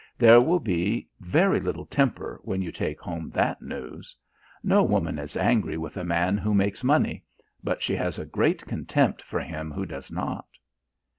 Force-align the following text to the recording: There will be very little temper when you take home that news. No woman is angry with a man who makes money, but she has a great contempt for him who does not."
There 0.17 0.41
will 0.41 0.59
be 0.59 1.07
very 1.19 1.59
little 1.59 1.85
temper 1.85 2.39
when 2.43 2.63
you 2.63 2.71
take 2.71 2.99
home 2.99 3.29
that 3.35 3.61
news. 3.61 4.15
No 4.63 4.81
woman 4.81 5.19
is 5.19 5.37
angry 5.37 5.77
with 5.77 5.95
a 5.95 6.03
man 6.03 6.39
who 6.39 6.55
makes 6.55 6.83
money, 6.83 7.23
but 7.63 7.83
she 7.83 7.95
has 7.97 8.17
a 8.17 8.25
great 8.25 8.65
contempt 8.65 9.21
for 9.21 9.41
him 9.41 9.69
who 9.69 9.85
does 9.85 10.11
not." 10.11 10.47